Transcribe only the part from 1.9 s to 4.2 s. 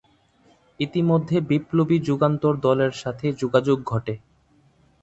যুগান্তর দলের সাথে যোগাযোগ ঘটে।